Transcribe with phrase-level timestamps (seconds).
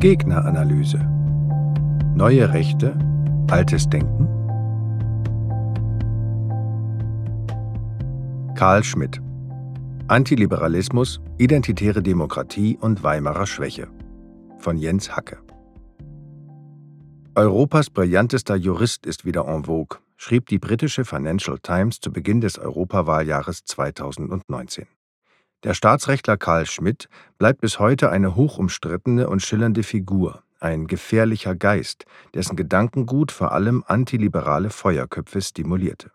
[0.00, 0.98] Gegneranalyse.
[2.14, 2.98] Neue Rechte,
[3.50, 4.26] altes Denken?
[8.54, 9.20] Karl Schmidt
[10.08, 13.88] Antiliberalismus, identitäre Demokratie und Weimarer Schwäche
[14.58, 15.36] von Jens Hacke
[17.34, 22.58] Europas brillantester Jurist ist wieder en vogue, schrieb die britische Financial Times zu Beginn des
[22.58, 24.86] Europawahljahres 2019.
[25.62, 32.06] Der Staatsrechtler Karl Schmidt bleibt bis heute eine hochumstrittene und schillernde Figur, ein gefährlicher Geist,
[32.32, 36.12] dessen Gedankengut vor allem antiliberale Feuerköpfe stimulierte.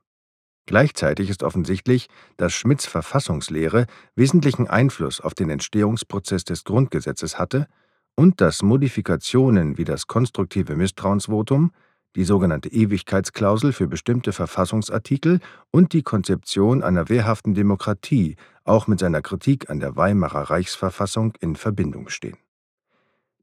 [0.65, 7.67] Gleichzeitig ist offensichtlich, dass Schmidts Verfassungslehre wesentlichen Einfluss auf den Entstehungsprozess des Grundgesetzes hatte
[8.15, 11.71] und dass Modifikationen wie das konstruktive Misstrauensvotum,
[12.15, 15.39] die sogenannte Ewigkeitsklausel für bestimmte Verfassungsartikel
[15.71, 21.55] und die Konzeption einer wehrhaften Demokratie auch mit seiner Kritik an der Weimarer Reichsverfassung in
[21.55, 22.37] Verbindung stehen.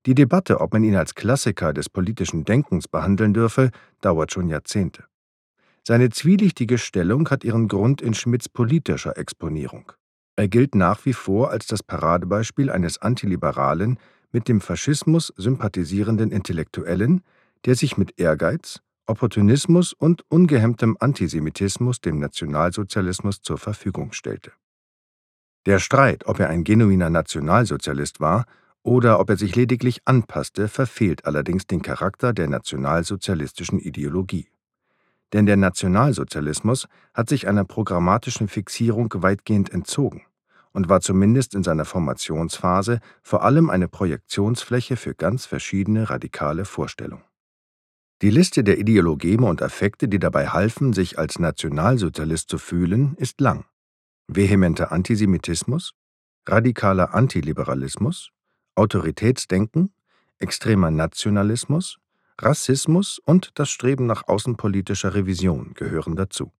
[0.07, 3.71] Die Debatte, ob man ihn als Klassiker des politischen Denkens behandeln dürfe,
[4.01, 5.05] dauert schon Jahrzehnte.
[5.87, 9.93] Seine zwielichtige Stellung hat ihren Grund in Schmidts politischer Exponierung.
[10.35, 13.99] Er gilt nach wie vor als das Paradebeispiel eines antiliberalen,
[14.33, 17.23] mit dem Faschismus sympathisierenden Intellektuellen,
[17.65, 24.53] der sich mit Ehrgeiz, Opportunismus und ungehemmtem Antisemitismus dem Nationalsozialismus zur Verfügung stellte.
[25.67, 28.47] Der Streit, ob er ein genuiner Nationalsozialist war
[28.83, 34.49] oder ob er sich lediglich anpasste, verfehlt allerdings den Charakter der nationalsozialistischen Ideologie.
[35.33, 40.23] Denn der Nationalsozialismus hat sich einer programmatischen Fixierung weitgehend entzogen
[40.73, 47.25] und war zumindest in seiner Formationsphase vor allem eine Projektionsfläche für ganz verschiedene radikale Vorstellungen.
[48.23, 53.41] Die Liste der Ideologeme und Affekte, die dabei halfen, sich als Nationalsozialist zu fühlen, ist
[53.41, 53.65] lang.
[54.29, 55.95] Vehementer Antisemitismus,
[56.47, 58.31] radikaler Antiliberalismus,
[58.77, 59.93] Autoritätsdenken,
[60.39, 61.99] extremer Nationalismus,
[62.39, 66.53] Rassismus und das Streben nach außenpolitischer Revision gehören dazu.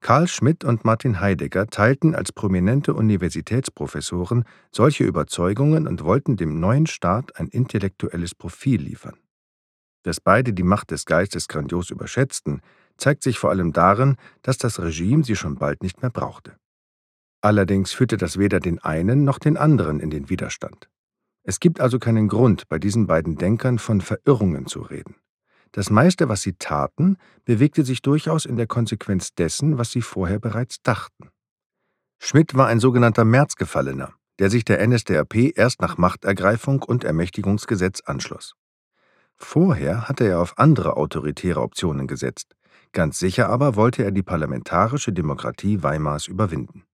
[0.00, 6.86] Karl Schmidt und Martin Heidegger teilten als prominente Universitätsprofessoren solche Überzeugungen und wollten dem neuen
[6.86, 9.16] Staat ein intellektuelles Profil liefern.
[10.06, 12.60] Dass beide die Macht des Geistes grandios überschätzten,
[12.96, 16.54] zeigt sich vor allem darin, dass das Regime sie schon bald nicht mehr brauchte.
[17.40, 20.88] Allerdings führte das weder den einen noch den anderen in den Widerstand.
[21.42, 25.16] Es gibt also keinen Grund, bei diesen beiden Denkern von Verirrungen zu reden.
[25.72, 30.38] Das meiste, was sie taten, bewegte sich durchaus in der Konsequenz dessen, was sie vorher
[30.38, 31.30] bereits dachten.
[32.20, 38.54] Schmidt war ein sogenannter Märzgefallener, der sich der NSDAP erst nach Machtergreifung und Ermächtigungsgesetz anschloss.
[39.36, 42.56] Vorher hatte er auf andere autoritäre Optionen gesetzt,
[42.92, 46.84] ganz sicher aber wollte er die parlamentarische Demokratie Weimars überwinden.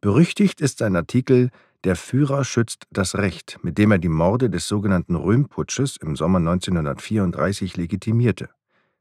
[0.00, 1.50] Berüchtigt ist sein Artikel
[1.84, 6.36] der Führer schützt das Recht, mit dem er die Morde des sogenannten Röhmputsches im Sommer
[6.38, 8.50] 1934 legitimierte.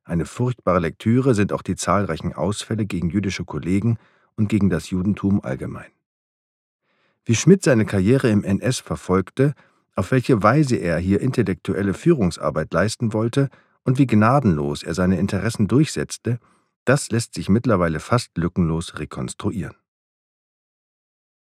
[0.06, 3.97] Eine furchtbare Lektüre sind auch die zahlreichen Ausfälle gegen jüdische Kollegen
[4.38, 5.91] und gegen das Judentum allgemein.
[7.26, 9.56] Wie Schmidt seine Karriere im NS verfolgte,
[9.95, 13.50] auf welche Weise er hier intellektuelle Führungsarbeit leisten wollte
[13.83, 16.39] und wie gnadenlos er seine Interessen durchsetzte,
[16.85, 19.75] das lässt sich mittlerweile fast lückenlos rekonstruieren.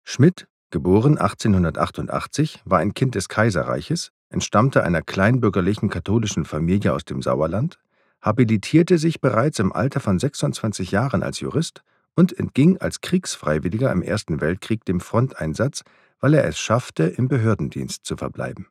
[0.03, 7.23] Schmidt Geboren 1888, war ein Kind des Kaiserreiches, entstammte einer kleinbürgerlichen katholischen Familie aus dem
[7.23, 7.79] Sauerland,
[8.21, 11.83] habilitierte sich bereits im Alter von 26 Jahren als Jurist
[12.15, 15.83] und entging als Kriegsfreiwilliger im Ersten Weltkrieg dem Fronteinsatz,
[16.19, 18.67] weil er es schaffte, im Behördendienst zu verbleiben.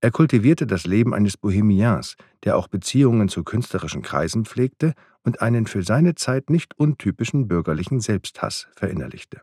[0.00, 4.92] Er kultivierte das Leben eines Bohemians, der auch Beziehungen zu künstlerischen Kreisen pflegte
[5.22, 9.40] und einen für seine Zeit nicht untypischen bürgerlichen Selbsthass verinnerlichte.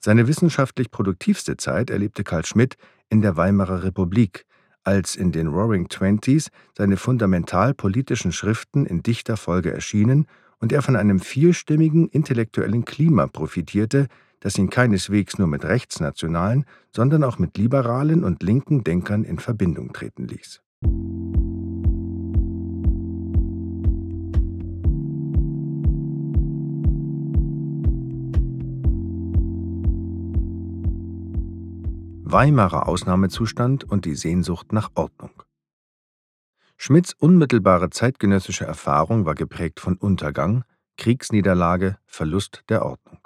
[0.00, 2.76] Seine wissenschaftlich produktivste Zeit erlebte Karl Schmidt
[3.08, 4.46] in der Weimarer Republik,
[4.82, 10.26] als in den Roaring Twenties seine fundamental politischen Schriften in dichter Folge erschienen
[10.58, 14.08] und er von einem vielstimmigen intellektuellen Klima profitierte,
[14.42, 19.92] das ihn keineswegs nur mit rechtsnationalen, sondern auch mit liberalen und linken Denkern in Verbindung
[19.92, 20.60] treten ließ.
[32.24, 35.42] Weimarer Ausnahmezustand und die Sehnsucht nach Ordnung.
[36.76, 40.64] Schmidts unmittelbare zeitgenössische Erfahrung war geprägt von Untergang,
[40.96, 43.21] Kriegsniederlage, Verlust der Ordnung.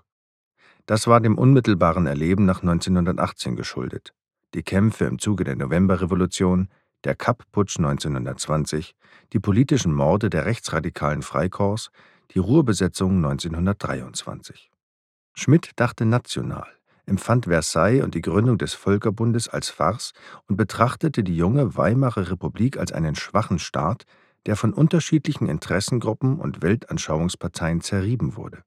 [0.87, 4.15] Das war dem unmittelbaren Erleben nach 1918 geschuldet.
[4.55, 6.69] Die Kämpfe im Zuge der Novemberrevolution,
[7.03, 8.95] der Kapp-Putsch 1920,
[9.33, 11.91] die politischen Morde der rechtsradikalen Freikorps,
[12.31, 14.71] die Ruhrbesetzung 1923.
[15.35, 16.69] Schmidt dachte national,
[17.05, 20.13] empfand Versailles und die Gründung des Völkerbundes als Farce
[20.47, 24.05] und betrachtete die junge Weimarer Republik als einen schwachen Staat,
[24.47, 28.63] der von unterschiedlichen Interessengruppen und Weltanschauungsparteien zerrieben wurde.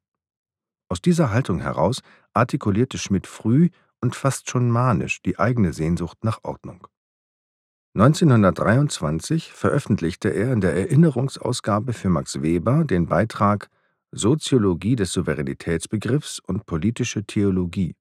[0.89, 2.01] Aus dieser Haltung heraus
[2.33, 3.69] artikulierte Schmidt früh
[4.01, 6.87] und fast schon manisch die eigene Sehnsucht nach Ordnung.
[7.95, 13.69] 1923 veröffentlichte er in der Erinnerungsausgabe für Max Weber den Beitrag
[14.11, 17.95] Soziologie des Souveränitätsbegriffs und politische Theologie.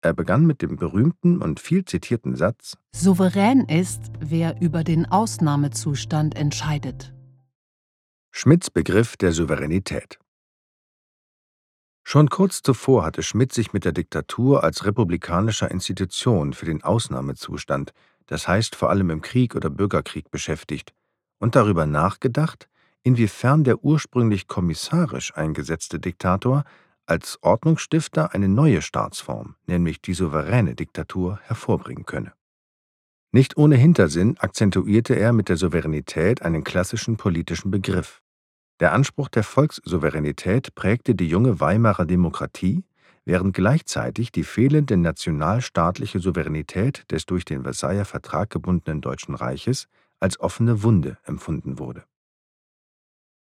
[0.00, 6.36] Er begann mit dem berühmten und viel zitierten Satz Souverän ist, wer über den Ausnahmezustand
[6.36, 7.14] entscheidet.
[8.32, 10.18] Schmidts Begriff der Souveränität
[12.06, 17.92] Schon kurz zuvor hatte Schmidt sich mit der Diktatur als republikanischer Institution für den Ausnahmezustand,
[18.26, 20.92] das heißt vor allem im Krieg oder Bürgerkrieg, beschäftigt
[21.38, 22.68] und darüber nachgedacht,
[23.02, 26.64] inwiefern der ursprünglich kommissarisch eingesetzte Diktator
[27.06, 32.32] als Ordnungsstifter eine neue Staatsform, nämlich die souveräne Diktatur, hervorbringen könne.
[33.32, 38.22] Nicht ohne Hintersinn akzentuierte er mit der Souveränität einen klassischen politischen Begriff.
[38.80, 42.84] Der Anspruch der Volkssouveränität prägte die junge Weimarer Demokratie,
[43.24, 49.86] während gleichzeitig die fehlende nationalstaatliche Souveränität des durch den Versailler Vertrag gebundenen Deutschen Reiches
[50.18, 52.04] als offene Wunde empfunden wurde.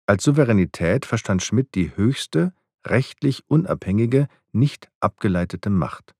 [0.07, 2.53] Als Souveränität verstand Schmidt die höchste,
[2.85, 6.15] rechtlich unabhängige, nicht abgeleitete Macht.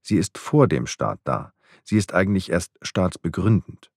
[0.00, 1.52] Sie ist vor dem Staat da,
[1.84, 3.91] sie ist eigentlich erst staatsbegründend.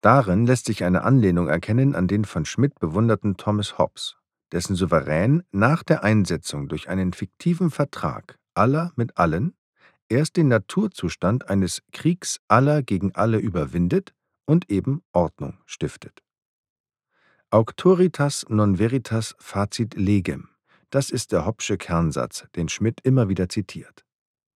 [0.00, 4.16] Darin lässt sich eine Anlehnung erkennen an den von Schmidt bewunderten Thomas Hobbes,
[4.52, 9.54] dessen Souverän nach der Einsetzung durch einen fiktiven Vertrag aller mit allen
[10.08, 14.14] erst den Naturzustand eines Kriegs aller gegen alle überwindet
[14.46, 16.22] und eben Ordnung stiftet.
[17.50, 20.48] Auctoritas non veritas facit legem.
[20.90, 24.04] Das ist der Hobbsche Kernsatz, den Schmidt immer wieder zitiert.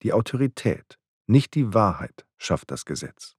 [0.01, 0.97] Die Autorität,
[1.27, 3.35] nicht die Wahrheit, schafft das Gesetz.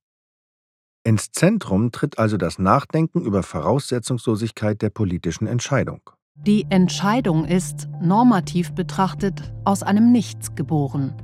[1.06, 6.00] Ins Zentrum tritt also das Nachdenken über Voraussetzungslosigkeit der politischen Entscheidung.
[6.34, 11.14] Die Entscheidung ist, normativ betrachtet, aus einem Nichts geboren.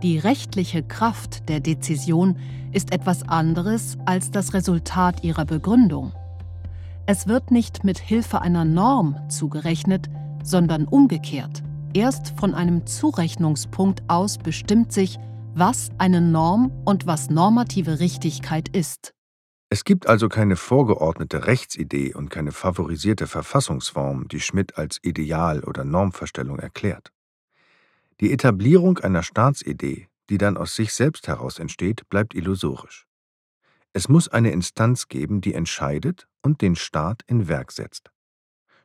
[0.00, 2.38] Die rechtliche Kraft der Dezision
[2.70, 6.12] ist etwas anderes als das Resultat ihrer Begründung.
[7.06, 10.08] Es wird nicht mit Hilfe einer Norm zugerechnet,
[10.44, 11.64] sondern umgekehrt.
[11.94, 15.18] Erst von einem Zurechnungspunkt aus bestimmt sich,
[15.54, 19.12] was eine Norm und was normative Richtigkeit ist.
[19.68, 25.84] Es gibt also keine vorgeordnete Rechtsidee und keine favorisierte Verfassungsform, die Schmidt als Ideal oder
[25.84, 27.12] Normverstellung erklärt.
[28.20, 33.06] Die Etablierung einer Staatsidee, die dann aus sich selbst heraus entsteht, bleibt illusorisch.
[33.92, 38.10] Es muss eine Instanz geben, die entscheidet und den Staat in Werk setzt.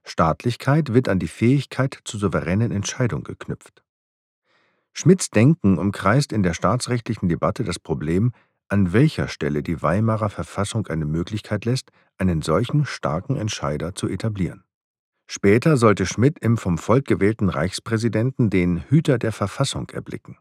[0.03, 3.84] Staatlichkeit wird an die Fähigkeit zur souveränen Entscheidung geknüpft.
[4.97, 8.31] Schmidts Denken umkreist in der staatsrechtlichen Debatte das Problem,
[8.69, 14.63] an welcher Stelle die Weimarer Verfassung eine Möglichkeit lässt, einen solchen starken Entscheider zu etablieren.
[15.27, 20.38] Später sollte Schmidt im vom Volk gewählten Reichspräsidenten den Hüter der Verfassung erblicken.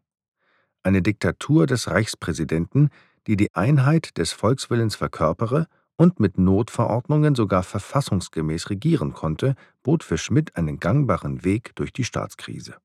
[0.84, 2.90] Eine Diktatur des Reichspräsidenten,
[3.26, 5.66] die die Einheit des Volkswillens verkörpere
[5.96, 12.04] und mit Notverordnungen sogar verfassungsgemäß regieren konnte, bot für Schmidt einen gangbaren Weg durch die
[12.04, 12.76] Staatskrise.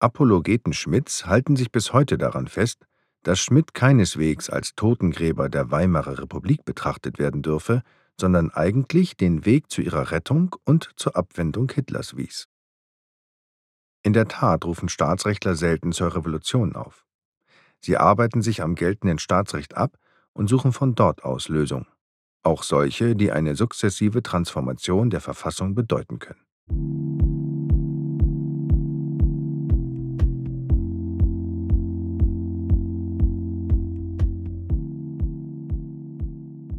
[0.00, 2.86] Apologeten Schmidts halten sich bis heute daran fest,
[3.24, 7.82] dass Schmidt keineswegs als Totengräber der Weimarer Republik betrachtet werden dürfe,
[8.20, 12.46] sondern eigentlich den Weg zu ihrer Rettung und zur Abwendung Hitlers wies.
[14.04, 17.04] In der Tat rufen Staatsrechtler selten zur Revolution auf.
[17.80, 19.98] Sie arbeiten sich am geltenden Staatsrecht ab
[20.32, 21.86] und suchen von dort aus Lösungen,
[22.44, 27.07] auch solche, die eine sukzessive Transformation der Verfassung bedeuten können.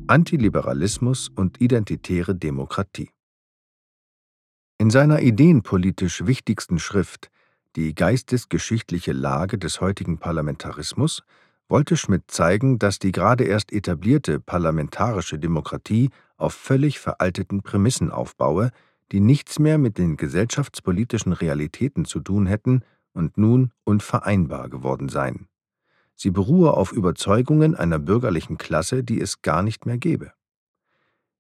[0.09, 3.11] Antiliberalismus und identitäre Demokratie
[4.79, 7.29] In seiner ideenpolitisch wichtigsten Schrift
[7.75, 11.21] die geistesgeschichtliche Lage des heutigen Parlamentarismus
[11.67, 18.71] wollte Schmidt zeigen, dass die gerade erst etablierte parlamentarische Demokratie auf völlig veralteten Prämissen aufbaue,
[19.11, 22.81] die nichts mehr mit den gesellschaftspolitischen Realitäten zu tun hätten
[23.13, 25.48] und nun unvereinbar geworden seien.
[26.21, 30.33] Sie beruhe auf Überzeugungen einer bürgerlichen Klasse, die es gar nicht mehr gebe.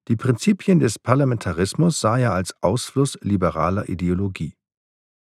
[0.07, 4.55] Die Prinzipien des Parlamentarismus sah er als Ausfluss liberaler Ideologie.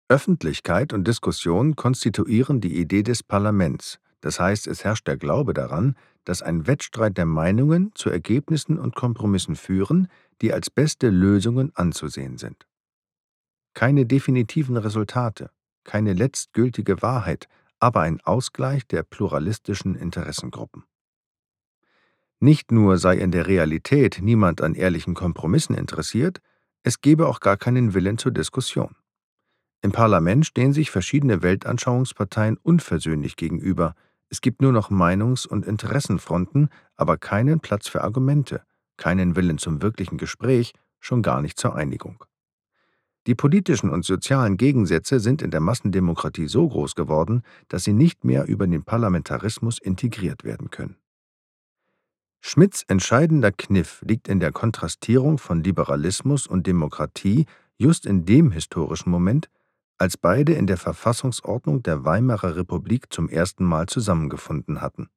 [0.09, 5.95] Öffentlichkeit und Diskussion konstituieren die Idee des Parlaments, das heißt, es herrscht der Glaube daran,
[6.25, 10.09] dass ein Wettstreit der Meinungen zu Ergebnissen und Kompromissen führen,
[10.43, 12.67] die als beste Lösungen anzusehen sind.
[13.75, 15.51] Keine definitiven Resultate,
[15.85, 17.47] keine letztgültige Wahrheit,
[17.79, 20.85] aber ein Ausgleich der pluralistischen Interessengruppen.
[22.39, 26.41] Nicht nur sei in der Realität niemand an ehrlichen Kompromissen interessiert,
[26.83, 28.95] es gebe auch gar keinen Willen zur Diskussion.
[29.83, 33.95] Im Parlament stehen sich verschiedene Weltanschauungsparteien unversöhnlich gegenüber,
[34.29, 38.63] es gibt nur noch Meinungs- und Interessenfronten, aber keinen Platz für Argumente,
[38.97, 42.25] keinen Willen zum wirklichen Gespräch, schon gar nicht zur Einigung.
[43.27, 48.25] Die politischen und sozialen Gegensätze sind in der Massendemokratie so groß geworden, dass sie nicht
[48.25, 50.97] mehr über den Parlamentarismus integriert werden können.
[52.41, 59.11] Schmidts entscheidender Kniff liegt in der Kontrastierung von Liberalismus und Demokratie just in dem historischen
[59.11, 59.51] Moment,
[59.99, 65.09] als beide in der Verfassungsordnung der Weimarer Republik zum ersten Mal zusammengefunden hatten.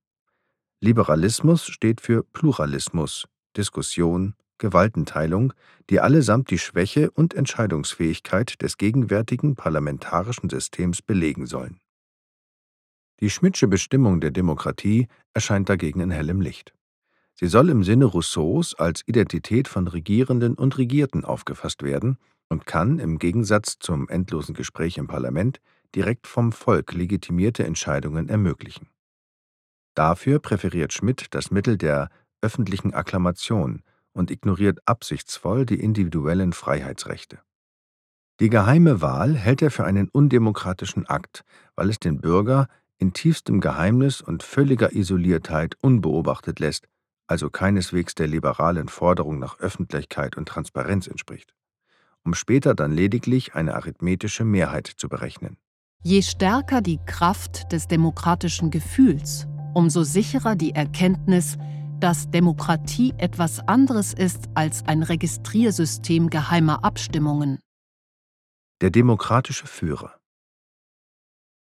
[0.79, 5.53] Liberalismus steht für Pluralismus, Diskussion, Gewaltenteilung,
[5.89, 11.79] die allesamt die Schwäche und Entscheidungsfähigkeit des gegenwärtigen parlamentarischen Systems belegen sollen.
[13.21, 16.73] Die Schmidtsche Bestimmung der Demokratie erscheint dagegen in hellem Licht.
[17.33, 22.17] Sie soll im Sinne Rousseaus als Identität von Regierenden und Regierten aufgefasst werden
[22.49, 25.59] und kann, im Gegensatz zum endlosen Gespräch im Parlament,
[25.95, 28.89] direkt vom Volk legitimierte Entscheidungen ermöglichen.
[29.95, 32.09] Dafür präferiert Schmidt das Mittel der
[32.41, 33.81] öffentlichen Akklamation
[34.13, 37.39] und ignoriert absichtsvoll die individuellen Freiheitsrechte.
[38.39, 41.43] Die geheime Wahl hält er für einen undemokratischen Akt,
[41.75, 46.87] weil es den Bürger in tiefstem Geheimnis und völliger Isoliertheit unbeobachtet lässt,
[47.27, 51.53] also keineswegs der liberalen Forderung nach Öffentlichkeit und Transparenz entspricht,
[52.23, 55.57] um später dann lediglich eine arithmetische Mehrheit zu berechnen.
[56.01, 61.57] Je stärker die Kraft des demokratischen Gefühls, umso sicherer die Erkenntnis,
[61.99, 67.59] dass Demokratie etwas anderes ist als ein Registriersystem geheimer Abstimmungen.
[68.81, 70.19] Der demokratische Führer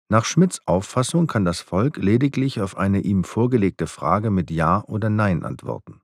[0.09, 5.09] Nach Schmidts Auffassung kann das Volk lediglich auf eine ihm vorgelegte Frage mit Ja oder
[5.09, 6.01] Nein antworten.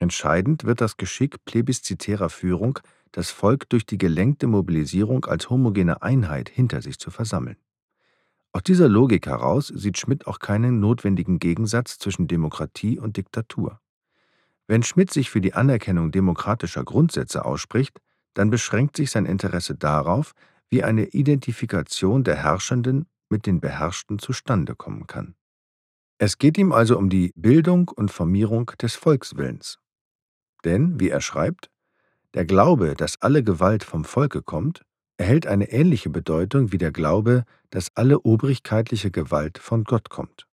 [0.00, 2.78] Entscheidend wird das Geschick plebiszitärer Führung,
[3.10, 7.56] das Volk durch die gelenkte Mobilisierung als homogene Einheit hinter sich zu versammeln.
[8.52, 13.80] Aus dieser Logik heraus sieht Schmidt auch keinen notwendigen Gegensatz zwischen Demokratie und Diktatur.
[14.66, 18.00] Wenn Schmidt sich für die Anerkennung demokratischer Grundsätze ausspricht,
[18.34, 20.32] dann beschränkt sich sein Interesse darauf,
[20.70, 25.34] wie eine Identifikation der Herrschenden mit den Beherrschten zustande kommen kann.
[26.18, 29.78] Es geht ihm also um die Bildung und Formierung des Volkswillens.
[30.64, 31.70] Denn, wie er schreibt,
[32.34, 34.82] der Glaube, dass alle Gewalt vom Volke kommt,
[35.18, 40.46] erhält eine ähnliche Bedeutung wie der Glaube, dass alle obrigkeitliche Gewalt von Gott kommt.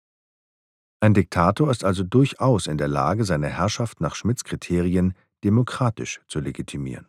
[1.01, 6.39] Ein Diktator ist also durchaus in der Lage, seine Herrschaft nach Schmidts Kriterien demokratisch zu
[6.39, 7.09] legitimieren.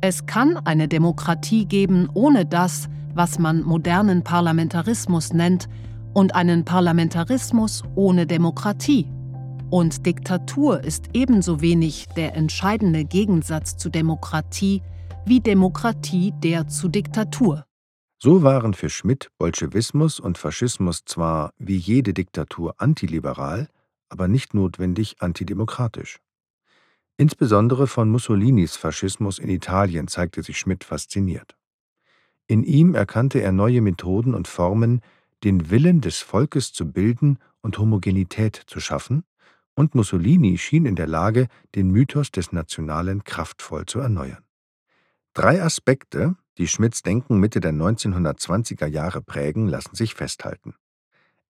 [0.00, 5.68] Es kann eine Demokratie geben ohne das, was man modernen Parlamentarismus nennt,
[6.14, 9.06] und einen Parlamentarismus ohne Demokratie.
[9.68, 14.80] Und Diktatur ist ebenso wenig der entscheidende Gegensatz zu Demokratie
[15.28, 17.66] wie Demokratie der zu Diktatur.
[18.22, 23.68] So waren für Schmidt Bolschewismus und Faschismus zwar wie jede Diktatur antiliberal,
[24.08, 26.20] aber nicht notwendig antidemokratisch.
[27.16, 31.56] Insbesondere von Mussolinis Faschismus in Italien zeigte sich Schmidt fasziniert.
[32.46, 35.00] In ihm erkannte er neue Methoden und Formen,
[35.42, 39.24] den Willen des Volkes zu bilden und Homogenität zu schaffen,
[39.74, 44.45] und Mussolini schien in der Lage, den Mythos des Nationalen kraftvoll zu erneuern.
[45.36, 50.74] Drei Aspekte, die Schmidts Denken Mitte der 1920er Jahre prägen, lassen sich festhalten.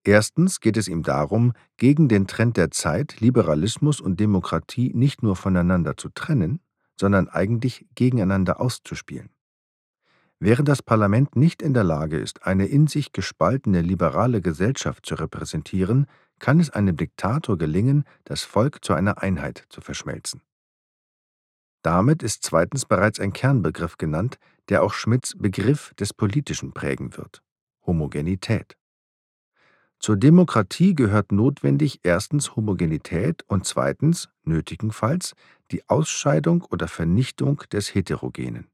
[0.05, 5.37] Erstens geht es ihm darum, gegen den Trend der Zeit Liberalismus und Demokratie nicht nur
[5.37, 6.61] voneinander zu trennen,
[6.99, 9.29] sondern eigentlich gegeneinander auszuspielen.
[10.39, 15.15] Während das Parlament nicht in der Lage ist, eine in sich gespaltene liberale Gesellschaft zu
[15.17, 16.07] repräsentieren,
[16.39, 20.41] kann es einem Diktator gelingen, das Volk zu einer Einheit zu verschmelzen.
[21.85, 24.39] Damit ist zweitens bereits ein Kernbegriff genannt,
[24.71, 27.43] der auch Schmidts Begriff des Politischen prägen wird:
[27.87, 28.79] Homogenität.
[29.99, 35.35] Zur Demokratie gehört notwendig erstens Homogenität und zweitens, nötigenfalls,
[35.71, 38.71] die Ausscheidung oder Vernichtung des Heterogenen.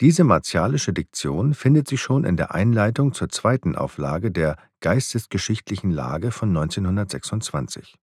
[0.00, 6.30] Diese martialische Diktion findet sich schon in der Einleitung zur zweiten Auflage der Geistesgeschichtlichen Lage
[6.30, 7.94] von 1926.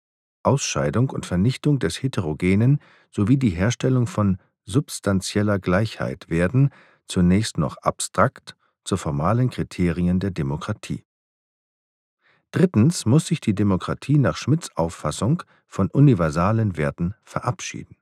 [0.44, 2.80] Ausscheidung und Vernichtung des Heterogenen
[3.12, 6.70] sowie die Herstellung von substanzieller Gleichheit werden,
[7.08, 11.06] zunächst noch abstrakt, zu formalen Kriterien der Demokratie.
[12.52, 17.98] Drittens muss sich die Demokratie nach Schmidts Auffassung von universalen Werten verabschieden.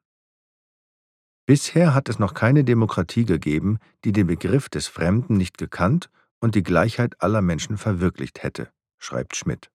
[1.45, 6.55] Bisher hat es noch keine Demokratie gegeben, die den Begriff des Fremden nicht gekannt und
[6.55, 9.71] die Gleichheit aller Menschen verwirklicht hätte, schreibt Schmidt.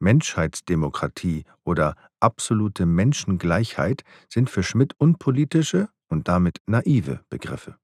[0.00, 7.76] Menschheitsdemokratie oder absolute Menschengleichheit sind für Schmidt unpolitische und damit naive Begriffe.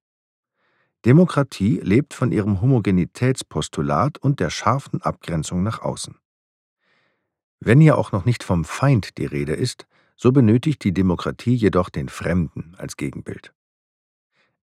[1.05, 6.17] Demokratie lebt von ihrem Homogenitätspostulat und der scharfen Abgrenzung nach außen.
[7.61, 11.91] Wenn hier auch noch nicht vom Feind die Rede ist, so benötigt die Demokratie jedoch
[11.91, 13.53] den Fremden als Gegenbild.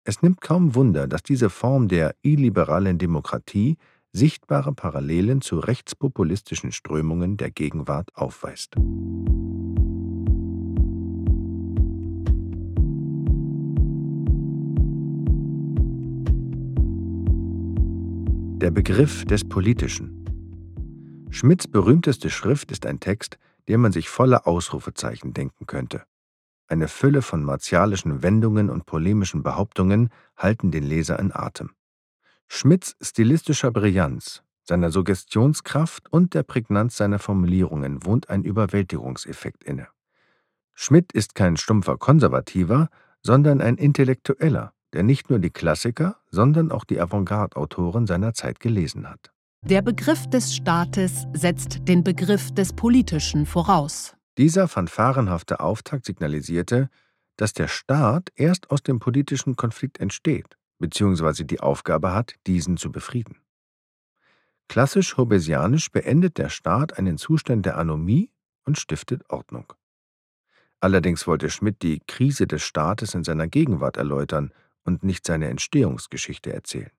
[0.04, 3.76] Es nimmt kaum Wunder, dass diese Form der illiberalen Demokratie
[4.12, 8.76] sichtbare Parallelen zu rechtspopulistischen Strömungen der Gegenwart aufweist.
[18.60, 20.24] Der Begriff des Politischen.
[21.30, 23.38] Schmidts berühmteste Schrift ist ein Text,
[23.68, 26.02] den man sich voller Ausrufezeichen denken könnte.
[26.66, 31.70] Eine Fülle von martialischen Wendungen und polemischen Behauptungen halten den Leser in Atem.
[32.48, 39.88] Schmidts stilistischer Brillanz, seiner Suggestionskraft und der Prägnanz seiner Formulierungen wohnt ein Überwältigungseffekt inne.
[40.74, 42.88] Schmidt ist kein stumpfer Konservativer,
[43.22, 49.08] sondern ein Intellektueller, der nicht nur die Klassiker, sondern auch die Avantgarde-Autoren seiner Zeit gelesen
[49.08, 49.32] hat.
[49.62, 54.14] Der Begriff des Staates setzt den Begriff des Politischen voraus.
[54.36, 56.90] Dieser fanfarenhafte Auftakt signalisierte,
[57.36, 61.44] dass der Staat erst aus dem politischen Konflikt entsteht, bzw.
[61.44, 63.36] die Aufgabe hat, diesen zu befrieden.
[64.68, 68.30] Klassisch hobesianisch beendet der Staat einen Zustand der Anomie
[68.64, 69.72] und stiftet Ordnung.
[70.80, 74.52] Allerdings wollte Schmidt die Krise des Staates in seiner Gegenwart erläutern
[74.84, 76.90] und nicht seine Entstehungsgeschichte erzählen.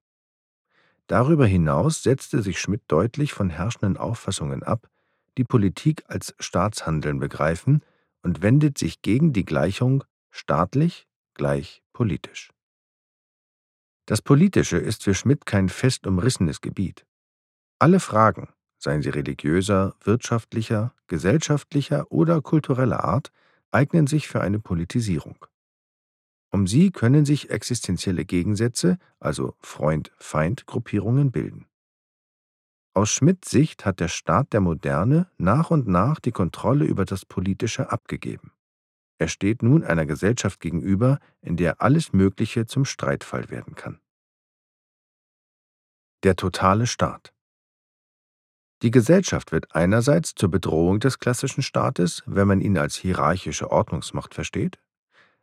[1.06, 4.88] Darüber hinaus setzte sich Schmidt deutlich von herrschenden Auffassungen ab,
[5.38, 7.82] die Politik als Staatshandeln begreifen
[8.22, 12.50] und wendet sich gegen die Gleichung staatlich gleich politisch.
[14.06, 17.06] Das Politische ist für Schmidt kein fest umrissenes Gebiet.
[17.78, 23.30] Alle Fragen, seien sie religiöser, wirtschaftlicher, gesellschaftlicher oder kultureller Art,
[23.70, 25.46] eignen sich für eine Politisierung.
[26.52, 31.66] Um sie können sich existenzielle Gegensätze, also Freund-Feind-Gruppierungen bilden.
[32.92, 37.24] Aus Schmidts Sicht hat der Staat der Moderne nach und nach die Kontrolle über das
[37.24, 38.52] Politische abgegeben.
[39.20, 44.00] Er steht nun einer Gesellschaft gegenüber, in der alles Mögliche zum Streitfall werden kann.
[46.22, 47.34] Der totale Staat
[48.82, 54.34] Die Gesellschaft wird einerseits zur Bedrohung des klassischen Staates, wenn man ihn als hierarchische Ordnungsmacht
[54.34, 54.80] versteht,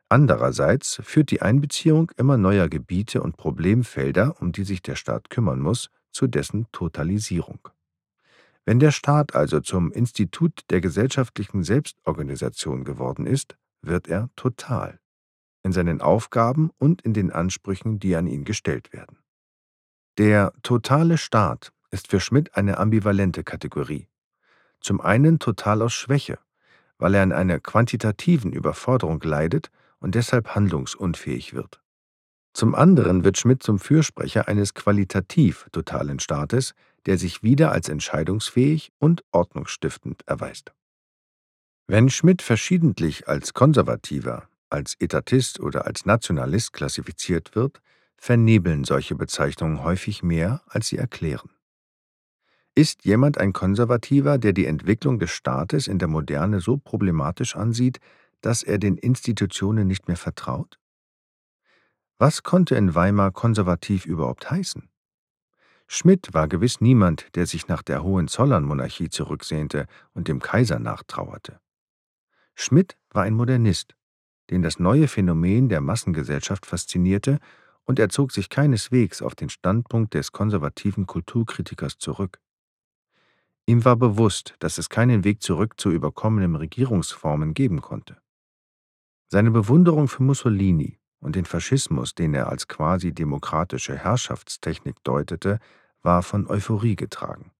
[0.09, 5.59] Andererseits führt die Einbeziehung immer neuer Gebiete und Problemfelder, um die sich der Staat kümmern
[5.59, 7.59] muss, zu dessen Totalisierung.
[8.65, 14.99] Wenn der Staat also zum Institut der gesellschaftlichen Selbstorganisation geworden ist, wird er total
[15.63, 19.17] in seinen Aufgaben und in den Ansprüchen, die an ihn gestellt werden.
[20.17, 24.07] Der totale Staat ist für Schmidt eine ambivalente Kategorie.
[24.79, 26.39] Zum einen total aus Schwäche,
[26.97, 31.81] weil er an einer quantitativen Überforderung leidet und deshalb handlungsunfähig wird.
[32.53, 36.73] Zum anderen wird Schmidt zum Fürsprecher eines qualitativ totalen Staates,
[37.05, 40.73] der sich wieder als entscheidungsfähig und ordnungsstiftend erweist.
[41.89, 47.81] Wenn Schmidt verschiedentlich als Konservativer, als Etatist oder als Nationalist klassifiziert wird,
[48.17, 51.49] vernebeln solche Bezeichnungen häufig mehr, als sie erklären.
[52.75, 57.99] Ist jemand ein Konservativer, der die Entwicklung des Staates in der Moderne so problematisch ansieht,
[58.41, 60.77] dass er den Institutionen nicht mehr vertraut?
[62.17, 64.89] Was konnte in Weimar konservativ überhaupt heißen?
[65.87, 71.61] Schmidt war gewiss niemand, der sich nach der Hohenzollern-Monarchie zurücksehnte und dem Kaiser nachtrauerte.
[72.59, 73.95] Schmidt war ein Modernist,
[74.49, 77.39] den das neue Phänomen der Massengesellschaft faszinierte,
[77.83, 82.41] und er zog sich keineswegs auf den Standpunkt des konservativen Kulturkritikers zurück.
[83.67, 88.17] Ihm war bewusst, dass es keinen Weg zurück zu überkommenen Regierungsformen geben konnte.
[89.27, 95.59] Seine Bewunderung für Mussolini und den Faschismus, den er als quasi demokratische Herrschaftstechnik deutete,
[96.01, 97.51] war von Euphorie getragen.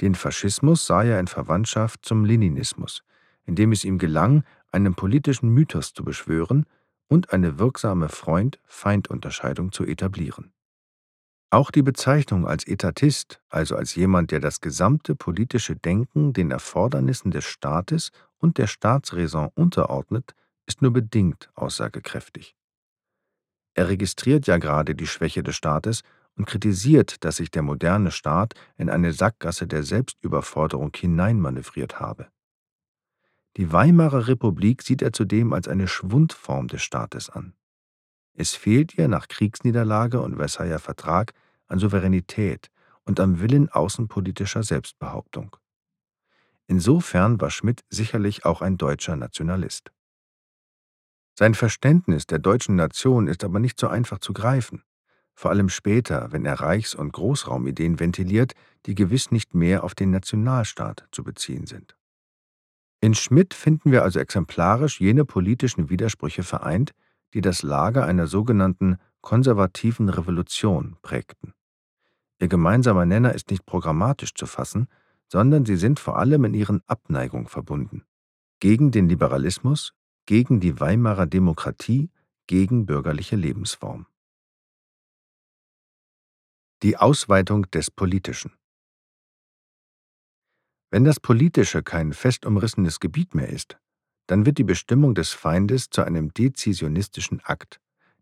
[0.00, 3.02] Den Faschismus sah er in Verwandtschaft zum Leninismus,
[3.44, 6.66] in dem es ihm gelang, einen politischen Mythos zu beschwören
[7.08, 10.52] und eine wirksame Freund-Feind-Unterscheidung zu etablieren.
[11.50, 17.30] Auch die Bezeichnung als Etatist, also als jemand, der das gesamte politische Denken den Erfordernissen
[17.30, 20.34] des Staates und der Staatsräson unterordnet,
[20.66, 22.56] ist nur bedingt aussagekräftig.
[23.74, 26.02] Er registriert ja gerade die Schwäche des Staates
[26.36, 32.28] und kritisiert, dass sich der moderne Staat in eine Sackgasse der Selbstüberforderung hineinmanövriert habe.
[33.56, 37.54] Die Weimarer Republik sieht er zudem als eine Schwundform des Staates an.
[38.32, 41.32] Es fehlt ihr nach Kriegsniederlage und Versailler Vertrag
[41.68, 42.70] an Souveränität
[43.04, 45.56] und am Willen außenpolitischer Selbstbehauptung.
[46.66, 49.92] Insofern war Schmidt sicherlich auch ein deutscher Nationalist.
[51.38, 54.82] Sein Verständnis der deutschen Nation ist aber nicht so einfach zu greifen,
[55.34, 58.54] vor allem später, wenn er Reichs- und Großraumideen ventiliert,
[58.86, 61.96] die gewiss nicht mehr auf den Nationalstaat zu beziehen sind.
[63.04, 66.92] In Schmidt finden wir also exemplarisch jene politischen Widersprüche vereint,
[67.34, 71.52] die das Lager einer sogenannten konservativen Revolution prägten.
[72.40, 74.88] Ihr gemeinsamer Nenner ist nicht programmatisch zu fassen,
[75.28, 78.06] sondern sie sind vor allem in ihren Abneigung verbunden.
[78.58, 79.92] Gegen den Liberalismus,
[80.24, 82.08] gegen die Weimarer Demokratie,
[82.46, 84.06] gegen bürgerliche Lebensform.
[86.82, 88.52] Die Ausweitung des Politischen
[90.90, 93.78] Wenn das Politische kein fest umrissenes Gebiet mehr ist,
[94.26, 97.80] dann wird die Bestimmung des Feindes zu einem dezisionistischen Akt,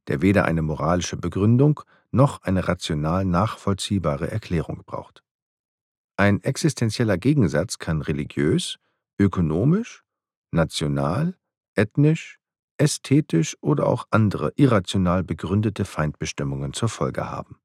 [0.08, 5.22] der weder eine moralische Begründung noch eine rational nachvollziehbare Erklärung braucht.
[6.16, 8.78] Ein existenzieller Gegensatz kann religiös,
[9.18, 10.04] ökonomisch,
[10.50, 11.36] national,
[11.74, 12.38] ethnisch,
[12.78, 17.56] ästhetisch oder auch andere irrational begründete Feindbestimmungen zur Folge haben.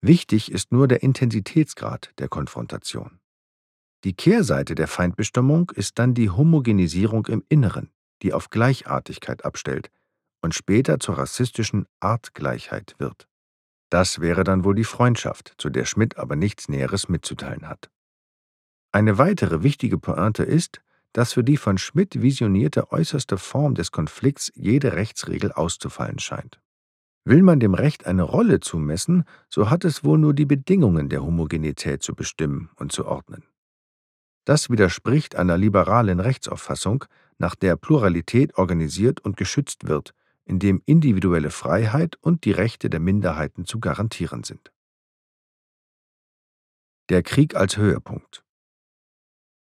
[0.00, 3.20] Wichtig ist nur der Intensitätsgrad der Konfrontation.
[4.04, 7.90] Die Kehrseite der Feindbestimmung ist dann die Homogenisierung im Inneren,
[8.20, 9.90] die auf Gleichartigkeit abstellt
[10.42, 13.26] und später zur rassistischen Artgleichheit wird.
[13.88, 17.90] Das wäre dann wohl die Freundschaft, zu der Schmidt aber nichts Näheres mitzuteilen hat.
[18.92, 20.82] Eine weitere wichtige Pointe ist,
[21.14, 26.60] dass für die von Schmidt visionierte äußerste Form des Konflikts jede Rechtsregel auszufallen scheint.
[27.24, 31.22] Will man dem Recht eine Rolle zumessen, so hat es wohl nur die Bedingungen der
[31.22, 33.44] Homogenität zu bestimmen und zu ordnen.
[34.44, 37.04] Das widerspricht einer liberalen Rechtsauffassung,
[37.38, 43.64] nach der Pluralität organisiert und geschützt wird, indem individuelle Freiheit und die Rechte der Minderheiten
[43.64, 44.70] zu garantieren sind.
[47.08, 48.44] Der Krieg als Höhepunkt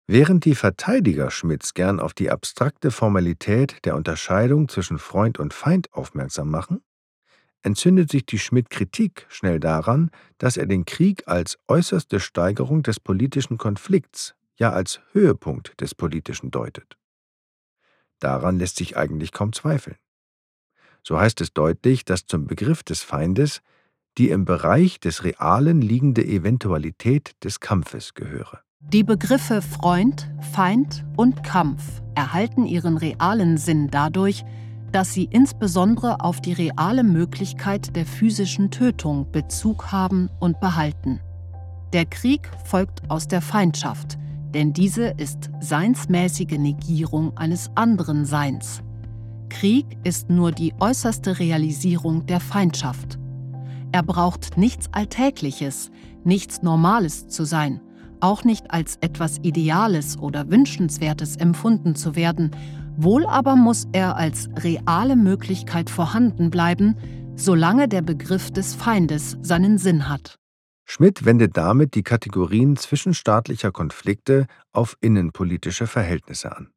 [0.08, 5.92] Während die Verteidiger Schmidts gern auf die abstrakte Formalität der Unterscheidung zwischen Freund und Feind
[5.92, 6.84] aufmerksam machen,
[7.62, 13.58] entzündet sich die Schmidt-Kritik schnell daran, dass er den Krieg als äußerste Steigerung des politischen
[13.58, 16.96] Konflikts, ja als Höhepunkt des Politischen deutet.
[18.18, 19.96] Daran lässt sich eigentlich kaum zweifeln.
[21.02, 23.60] So heißt es deutlich, dass zum Begriff des Feindes
[24.18, 28.60] die im Bereich des Realen liegende Eventualität des Kampfes gehöre.
[28.80, 34.44] Die Begriffe Freund, Feind und Kampf erhalten ihren realen Sinn dadurch,
[34.92, 41.20] dass sie insbesondere auf die reale Möglichkeit der physischen Tötung Bezug haben und behalten.
[41.92, 44.18] Der Krieg folgt aus der Feindschaft,
[44.56, 48.82] denn diese ist seinsmäßige Negierung eines anderen Seins.
[49.50, 53.18] Krieg ist nur die äußerste Realisierung der Feindschaft.
[53.92, 55.90] Er braucht nichts Alltägliches,
[56.24, 57.82] nichts Normales zu sein,
[58.20, 62.50] auch nicht als etwas Ideales oder Wünschenswertes empfunden zu werden,
[62.96, 66.96] wohl aber muss er als reale Möglichkeit vorhanden bleiben,
[67.34, 70.38] solange der Begriff des Feindes seinen Sinn hat.
[70.88, 76.72] Schmidt wendet damit die Kategorien zwischenstaatlicher Konflikte auf innenpolitische Verhältnisse an.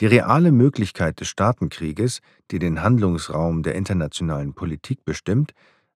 [0.00, 2.20] Die reale Möglichkeit des Staatenkrieges,
[2.52, 5.52] die den Handlungsraum der internationalen Politik bestimmt,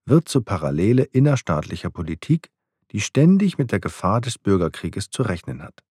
[0.06, 2.50] wird zur Parallele innerstaatlicher Politik,
[2.90, 5.84] die ständig mit der Gefahr des Bürgerkrieges zu rechnen hat.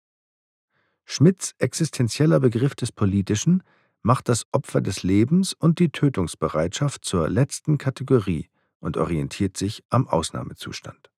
[1.06, 3.62] Schmidts existenzieller Begriff des Politischen
[4.02, 10.08] macht das Opfer des Lebens und die Tötungsbereitschaft zur letzten Kategorie und orientiert sich am
[10.08, 11.10] Ausnahmezustand.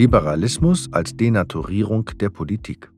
[0.00, 2.90] Liberalismus als Denaturierung der Politik.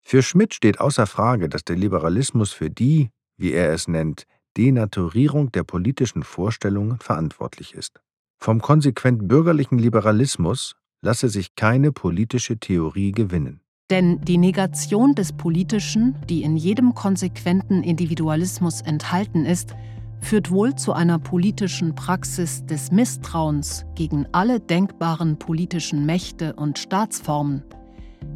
[0.00, 4.24] Für Schmidt steht außer Frage, dass der Liberalismus für die, wie er es nennt,
[4.56, 8.00] Denaturierung der politischen Vorstellungen verantwortlich ist.
[8.38, 13.60] Vom konsequent bürgerlichen Liberalismus lasse sich keine politische Theorie gewinnen.
[13.90, 19.74] Denn die Negation des Politischen, die in jedem konsequenten Individualismus enthalten ist,
[20.22, 27.64] führt wohl zu einer politischen Praxis des Misstrauens gegen alle denkbaren politischen Mächte und Staatsformen,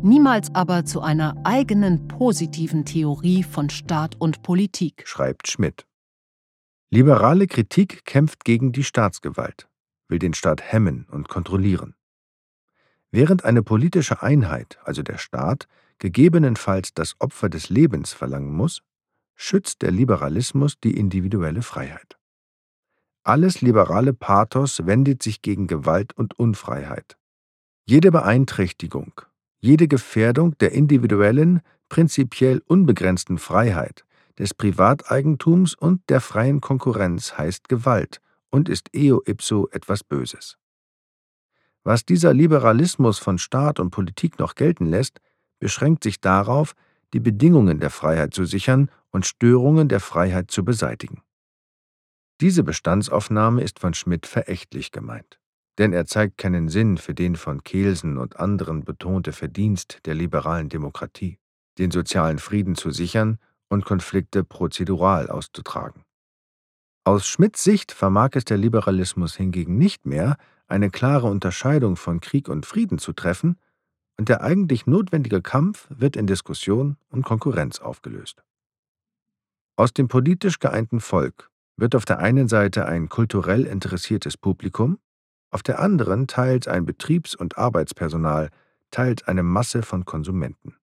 [0.02, 5.86] niemals aber zu einer eigenen positiven Theorie von Staat und Politik, schreibt Schmidt.
[6.90, 9.68] Liberale Kritik kämpft gegen die Staatsgewalt,
[10.08, 11.94] will den Staat hemmen und kontrollieren.
[13.16, 18.82] Während eine politische Einheit, also der Staat, gegebenenfalls das Opfer des Lebens verlangen muss,
[19.34, 22.18] schützt der Liberalismus die individuelle Freiheit.
[23.22, 27.16] Alles liberale Pathos wendet sich gegen Gewalt und Unfreiheit.
[27.86, 29.18] Jede Beeinträchtigung,
[29.60, 34.04] Jede Gefährdung der individuellen, prinzipiell unbegrenzten Freiheit,
[34.38, 40.58] des Privateigentums und der freien Konkurrenz heißt Gewalt und ist eo ipso etwas Böses.
[41.86, 45.20] Was dieser Liberalismus von Staat und Politik noch gelten lässt,
[45.60, 46.74] beschränkt sich darauf,
[47.12, 51.22] die Bedingungen der Freiheit zu sichern und Störungen der Freiheit zu beseitigen.
[52.40, 55.38] Diese Bestandsaufnahme ist von Schmidt verächtlich gemeint,
[55.78, 60.68] denn er zeigt keinen Sinn für den von Kelsen und anderen betonte Verdienst der liberalen
[60.68, 61.38] Demokratie,
[61.78, 66.02] den sozialen Frieden zu sichern und Konflikte prozedural auszutragen.
[67.04, 72.48] Aus Schmidts Sicht vermag es der Liberalismus hingegen nicht mehr, eine klare Unterscheidung von Krieg
[72.48, 73.58] und Frieden zu treffen,
[74.18, 78.42] und der eigentlich notwendige Kampf wird in Diskussion und Konkurrenz aufgelöst.
[79.76, 84.98] Aus dem politisch geeinten Volk wird auf der einen Seite ein kulturell interessiertes Publikum,
[85.50, 88.50] auf der anderen teils ein Betriebs- und Arbeitspersonal,
[88.90, 90.76] teils eine Masse von Konsumenten.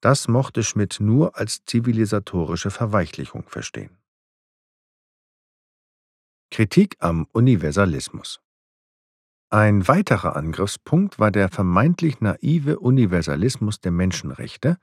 [0.00, 3.98] Das mochte Schmidt nur als zivilisatorische Verweichlichung verstehen.
[6.50, 8.40] Kritik am Universalismus
[9.48, 14.76] Ein weiterer Angriffspunkt war der vermeintlich naive Universalismus der Menschenrechte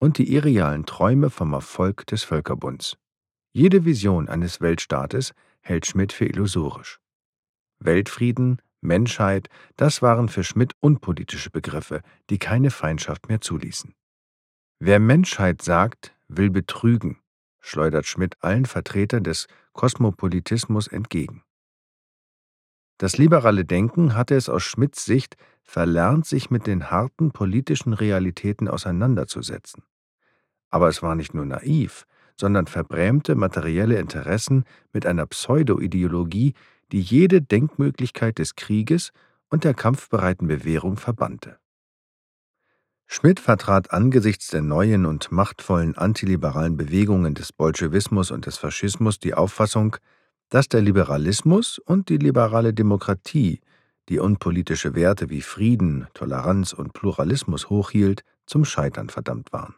[0.00, 2.96] und die irrealen Träume vom Erfolg des Völkerbunds.
[3.52, 6.98] Jede Vision eines Weltstaates hält Schmidt für illusorisch.
[7.78, 13.94] Weltfrieden, Menschheit, das waren für Schmidt unpolitische Begriffe, die keine Feindschaft mehr zuließen.
[14.80, 17.18] Wer Menschheit sagt, will betrügen,
[17.60, 21.44] schleudert Schmidt allen Vertretern des Kosmopolitismus entgegen.
[23.00, 28.68] Das liberale Denken hatte es aus Schmidts Sicht verlernt, sich mit den harten politischen Realitäten
[28.68, 29.84] auseinanderzusetzen.
[30.68, 32.04] Aber es war nicht nur naiv,
[32.36, 36.52] sondern verbrämte materielle Interessen mit einer Pseudo-Ideologie,
[36.92, 39.12] die jede Denkmöglichkeit des Krieges
[39.48, 41.58] und der kampfbereiten Bewährung verbannte.
[43.06, 49.32] Schmidt vertrat angesichts der neuen und machtvollen antiliberalen Bewegungen des Bolschewismus und des Faschismus die
[49.32, 49.96] Auffassung,
[50.50, 53.60] dass der Liberalismus und die liberale Demokratie,
[54.08, 59.76] die unpolitische Werte wie Frieden, Toleranz und Pluralismus hochhielt, zum Scheitern verdammt waren.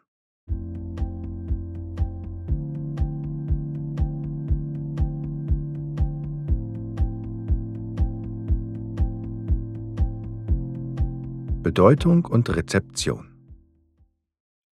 [11.62, 13.28] Bedeutung und Rezeption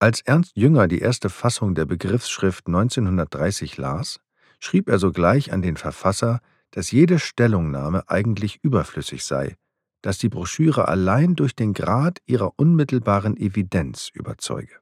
[0.01, 4.19] Als Ernst Jünger die erste Fassung der Begriffsschrift 1930 las,
[4.61, 9.57] schrieb er sogleich an den Verfasser, dass jede Stellungnahme eigentlich überflüssig sei,
[10.03, 14.77] dass die Broschüre allein durch den Grad ihrer unmittelbaren Evidenz überzeuge.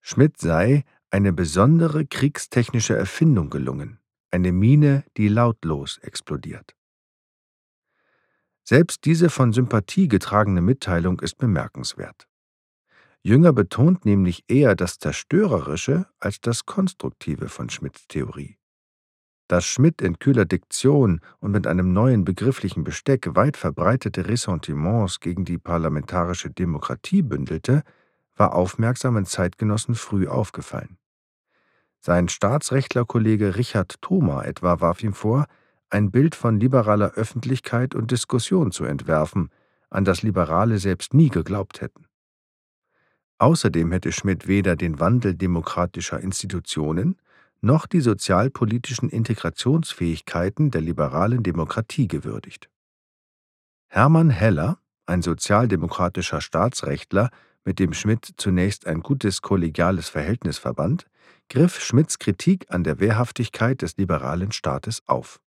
[0.00, 6.74] Schmidt sei eine besondere kriegstechnische Erfindung gelungen, eine Mine, die lautlos explodiert.
[8.64, 12.26] Selbst diese von Sympathie getragene Mitteilung ist bemerkenswert.
[13.22, 18.58] Jünger betont nämlich eher das Zerstörerische als das Konstruktive von Schmidts Theorie.
[19.48, 25.44] Dass Schmidt in kühler Diktion und mit einem neuen begrifflichen Besteck weit verbreitete Ressentiments gegen
[25.44, 27.82] die parlamentarische Demokratie bündelte,
[28.34, 30.98] war aufmerksamen Zeitgenossen früh aufgefallen.
[32.00, 35.46] Sein Staatsrechtlerkollege Richard Thoma etwa warf ihm vor,
[35.90, 39.50] ein Bild von liberaler Öffentlichkeit und Diskussion zu entwerfen,
[39.90, 42.06] an das Liberale selbst nie geglaubt hätten.
[43.38, 47.16] Außerdem hätte Schmidt weder den Wandel demokratischer Institutionen
[47.66, 52.70] noch die sozialpolitischen Integrationsfähigkeiten der liberalen Demokratie gewürdigt.
[53.88, 57.30] Hermann Heller, ein sozialdemokratischer Staatsrechtler,
[57.64, 61.06] mit dem Schmidt zunächst ein gutes kollegiales Verhältnis verband,
[61.48, 65.40] griff Schmidts Kritik an der Wehrhaftigkeit des liberalen Staates auf.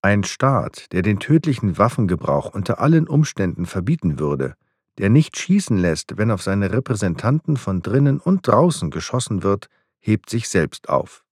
[0.00, 4.54] Ein Staat, der den tödlichen Waffengebrauch unter allen Umständen verbieten würde,
[4.96, 9.68] der nicht schießen lässt, wenn auf seine Repräsentanten von drinnen und draußen geschossen wird,
[10.00, 11.24] hebt sich selbst auf,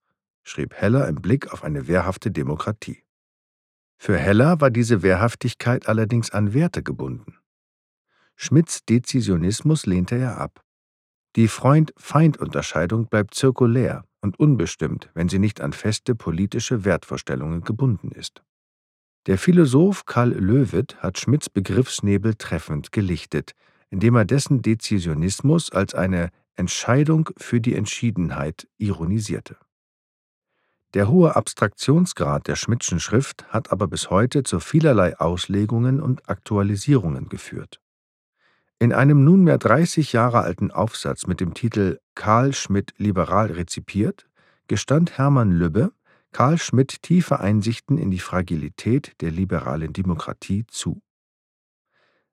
[0.43, 3.03] schrieb Heller im Blick auf eine wehrhafte Demokratie.
[3.97, 7.37] Für Heller war diese Wehrhaftigkeit allerdings an Werte gebunden.
[8.35, 10.63] Schmidts Dezisionismus lehnte er ab.
[11.35, 18.43] Die Freund-Feind-Unterscheidung bleibt zirkulär und unbestimmt, wenn sie nicht an feste politische Wertvorstellungen gebunden ist.
[19.25, 23.53] Der Philosoph Karl Löwit hat Schmidts Begriffsnebel treffend gelichtet,
[23.89, 29.57] indem er dessen Dezisionismus als eine Entscheidung für die Entschiedenheit ironisierte.
[30.93, 37.29] Der hohe Abstraktionsgrad der Schmidtschen Schrift hat aber bis heute zu vielerlei Auslegungen und Aktualisierungen
[37.29, 37.81] geführt.
[38.79, 44.27] In einem nunmehr 30 Jahre alten Aufsatz mit dem Titel Karl Schmidt liberal rezipiert
[44.67, 45.93] gestand Hermann Lübbe,
[46.31, 51.01] Karl Schmidt tiefe Einsichten in die Fragilität der liberalen Demokratie zu.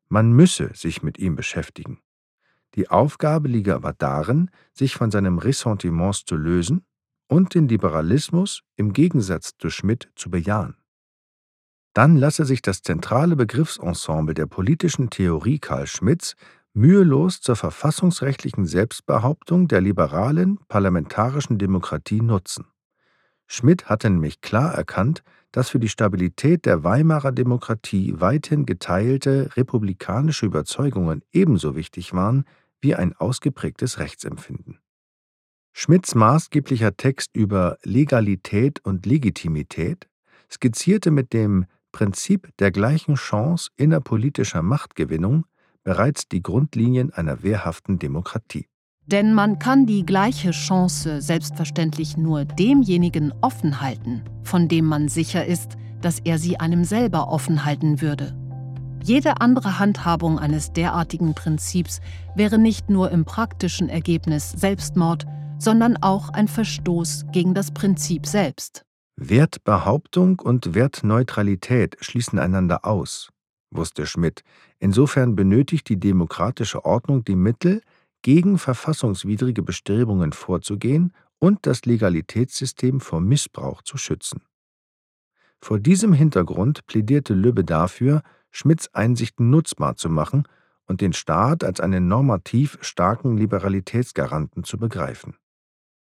[0.09, 2.01] Man müsse sich mit ihm beschäftigen.
[2.75, 6.85] Die Aufgabe liege aber darin, sich von seinem Ressentiments zu lösen
[7.29, 10.77] und den Liberalismus im Gegensatz zu Schmidt zu bejahen.
[11.95, 16.35] Dann lasse sich das zentrale Begriffsensemble der politischen Theorie Karl Schmidts
[16.73, 22.67] mühelos zur verfassungsrechtlichen Selbstbehauptung der liberalen parlamentarischen Demokratie nutzen.
[23.47, 30.47] Schmidt hatte nämlich klar erkannt, dass für die Stabilität der Weimarer Demokratie weithin geteilte republikanische
[30.47, 32.45] Überzeugungen ebenso wichtig waren
[32.85, 34.79] wie ein ausgeprägtes Rechtsempfinden.
[35.73, 40.09] Schmidts maßgeblicher Text über Legalität und Legitimität
[40.49, 45.47] skizzierte mit dem Prinzip der gleichen Chance innerpolitischer Machtgewinnung
[45.83, 48.69] bereits die Grundlinien einer wehrhaften Demokratie.
[49.07, 55.45] Denn man kann die gleiche Chance selbstverständlich nur demjenigen offen halten, von dem man sicher
[55.45, 58.35] ist, dass er sie einem selber offen halten würde.
[59.05, 62.01] Jede andere Handhabung eines derartigen Prinzips
[62.35, 65.27] wäre nicht nur im praktischen Ergebnis Selbstmord,
[65.59, 68.87] sondern auch ein Verstoß gegen das Prinzip selbst.
[69.17, 73.29] Wertbehauptung und Wertneutralität schließen einander aus,
[73.71, 74.43] wusste Schmidt.
[74.79, 77.83] Insofern benötigt die demokratische Ordnung die Mittel,
[78.23, 84.41] gegen verfassungswidrige Bestrebungen vorzugehen und das Legalitätssystem vor Missbrauch zu schützen.
[85.61, 88.23] Vor diesem Hintergrund plädierte Lübbe dafür,
[88.57, 90.47] Schmidts Einsichten nutzbar zu machen
[90.87, 95.35] und den Staat als einen normativ starken Liberalitätsgaranten zu begreifen.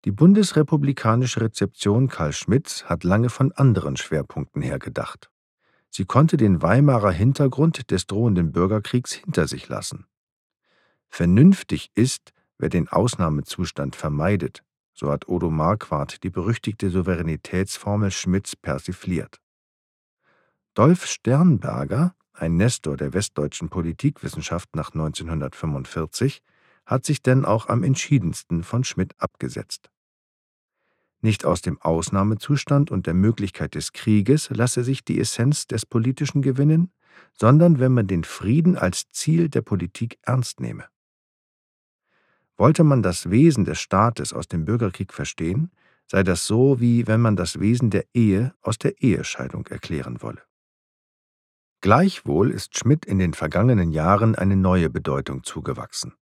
[0.04, 5.30] Die bundesrepublikanische Rezeption Karl Schmidts hat lange von anderen Schwerpunkten her gedacht.
[5.88, 10.06] Sie konnte den Weimarer Hintergrund des drohenden Bürgerkriegs hinter sich lassen.
[11.08, 19.40] Vernünftig ist, wer den Ausnahmezustand vermeidet, so hat Odo Marquardt die berüchtigte Souveränitätsformel Schmidts persifliert.
[20.74, 26.42] Dolf Sternberger, ein Nestor der westdeutschen Politikwissenschaft nach 1945,
[26.86, 29.90] hat sich denn auch am entschiedensten von Schmidt abgesetzt.
[31.20, 36.42] Nicht aus dem Ausnahmezustand und der Möglichkeit des Krieges lasse sich die Essenz des Politischen
[36.42, 36.90] gewinnen,
[37.32, 40.86] sondern wenn man den Frieden als Ziel der Politik ernst nehme.
[42.56, 45.70] Wollte man das Wesen des Staates aus dem Bürgerkrieg verstehen,
[46.10, 50.42] sei das so, wie wenn man das Wesen der Ehe aus der Ehescheidung erklären wolle.
[51.82, 56.14] Gleichwohl ist Schmidt in den vergangenen Jahren eine neue Bedeutung zugewachsen.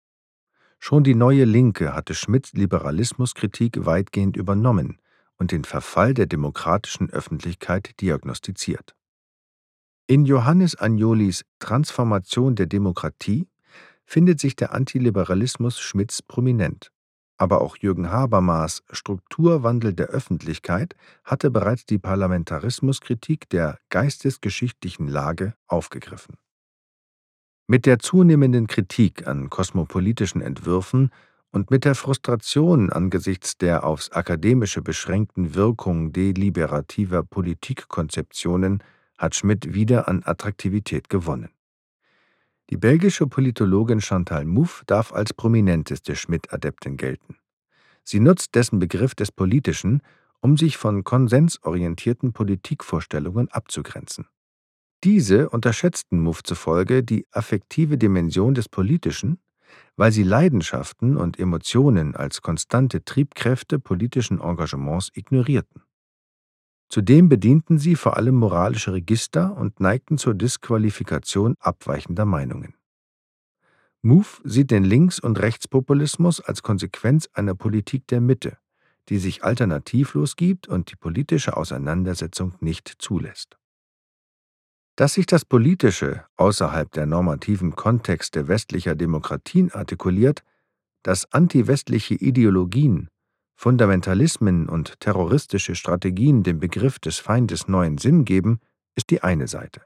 [0.79, 5.01] Schon die neue Linke hatte Schmidts Liberalismuskritik weitgehend übernommen
[5.37, 8.95] und den Verfall der demokratischen Öffentlichkeit diagnostiziert.
[10.07, 13.49] In Johannes Agnolis Transformation der Demokratie
[14.05, 16.93] findet sich der Antiliberalismus Schmidts prominent.
[17.39, 26.35] Aber auch Jürgen Habermas Strukturwandel der Öffentlichkeit hatte bereits die Parlamentarismuskritik der geistesgeschichtlichen Lage aufgegriffen.
[27.69, 31.11] Mit der zunehmenden Kritik an kosmopolitischen Entwürfen
[31.51, 38.83] und mit der Frustration angesichts der aufs Akademische beschränkten Wirkung deliberativer Politikkonzeptionen
[39.17, 41.51] hat Schmidt wieder an Attraktivität gewonnen.
[42.71, 47.37] Die belgische Politologin Chantal Mouffe darf als prominenteste Schmidt-Adeptin gelten.
[48.05, 50.03] Sie nutzt dessen Begriff des Politischen,
[50.41, 54.27] um sich von konsensorientierten Politikvorstellungen abzugrenzen.
[55.03, 59.39] Diese unterschätzten Mouffe zufolge die affektive Dimension des Politischen,
[59.97, 65.83] weil sie Leidenschaften und Emotionen als konstante Triebkräfte politischen Engagements ignorierten.
[66.89, 72.75] Zudem bedienten sie vor allem moralische Register und neigten zur Disqualifikation abweichender Meinungen.
[74.01, 78.57] Mouffe sieht den Links- und Rechtspopulismus als Konsequenz einer Politik der Mitte,
[79.09, 83.59] die sich alternativlos gibt und die politische Auseinandersetzung nicht zulässt.
[84.97, 90.43] Dass sich das Politische außerhalb der normativen Kontexte westlicher Demokratien artikuliert,
[91.03, 93.09] dass antiwestliche Ideologien
[93.61, 98.61] Fundamentalismen und terroristische Strategien dem Begriff des Feindes neuen Sinn geben,
[98.95, 99.81] ist die eine Seite.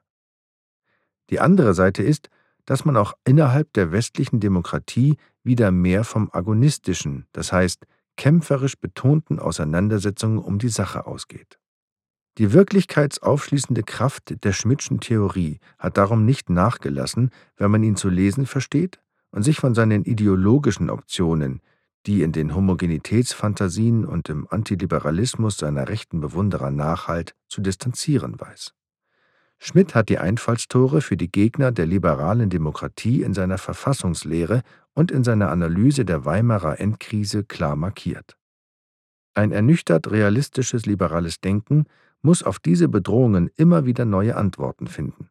[1.30, 2.28] Die andere Seite ist,
[2.66, 7.86] dass man auch innerhalb der westlichen Demokratie wieder mehr vom agonistischen, das heißt
[8.18, 11.58] kämpferisch betonten Auseinandersetzungen um die Sache ausgeht.
[12.36, 18.44] Die wirklichkeitsaufschließende Kraft der Schmidtschen Theorie hat darum nicht nachgelassen, wenn man ihn zu lesen
[18.44, 21.62] versteht und sich von seinen ideologischen Optionen,
[22.06, 28.74] die in den Homogenitätsfantasien und im Antiliberalismus seiner rechten Bewunderer nachhalt, zu distanzieren weiß.
[29.58, 35.22] Schmidt hat die Einfallstore für die Gegner der liberalen Demokratie in seiner Verfassungslehre und in
[35.22, 38.36] seiner Analyse der Weimarer Endkrise klar markiert.
[39.34, 41.84] Ein ernüchtert realistisches liberales Denken
[42.22, 45.28] muss auf diese Bedrohungen immer wieder neue Antworten finden.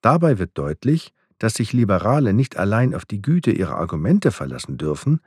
[0.00, 5.20] Dabei wird deutlich, dass sich Liberale nicht allein auf die Güte ihrer Argumente verlassen dürfen,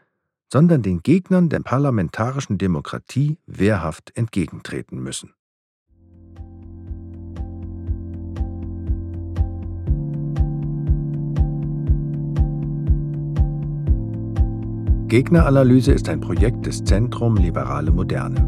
[0.54, 5.34] sondern den Gegnern der parlamentarischen Demokratie wehrhaft entgegentreten müssen.
[15.08, 18.45] Gegneranalyse ist ein Projekt des Zentrum Liberale Moderne.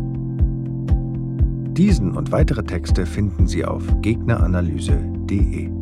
[1.73, 5.74] Diesen und weitere Texte finden Sie auf gegneranalyse.de.